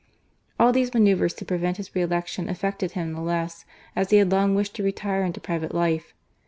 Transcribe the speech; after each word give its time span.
All 0.59 0.71
these 0.71 0.95
manoeuvres 0.95 1.35
to 1.35 1.45
prevent 1.45 1.77
his 1.77 1.93
re 1.93 2.01
election 2.01 2.49
affected 2.49 2.93
him 2.93 3.13
the 3.13 3.21
less, 3.21 3.65
as 3.95 4.09
he 4.09 4.17
had 4.17 4.31
long 4.31 4.55
wished 4.55 4.73
to 4.77 4.83
retire 4.83 5.21
into 5.23 5.39
private 5.39 5.75
life. 5.75 6.15